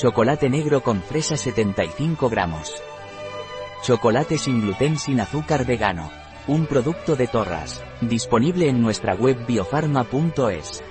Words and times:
Chocolate 0.00 0.48
negro 0.48 0.82
con 0.82 1.02
fresa 1.02 1.36
75 1.36 2.30
gramos. 2.30 2.72
Chocolate 3.82 4.38
sin 4.38 4.62
gluten 4.62 4.96
sin 4.96 5.20
azúcar 5.20 5.66
vegano. 5.66 6.10
Un 6.46 6.64
producto 6.64 7.16
de 7.16 7.26
Torras. 7.26 7.84
Disponible 8.00 8.70
en 8.70 8.80
nuestra 8.80 9.14
web 9.14 9.44
biofarma.es. 9.46 10.82